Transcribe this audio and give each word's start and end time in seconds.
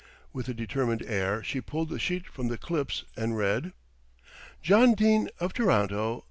With 0.33 0.49
a 0.49 0.53
determined 0.55 1.03
air 1.05 1.43
she 1.43 1.61
pulled 1.61 1.89
the 1.89 1.99
sheet 1.99 2.25
from 2.25 2.47
the 2.47 2.57
clips 2.57 3.03
and 3.15 3.37
read: 3.37 3.71
"JOHN 4.63 4.95
DENE 4.95 5.29
OF 5.39 5.53
TORONTO. 5.53 6.19